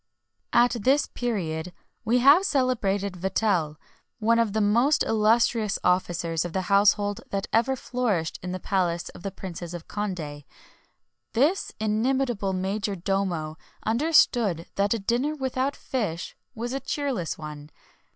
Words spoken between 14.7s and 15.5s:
that a dinner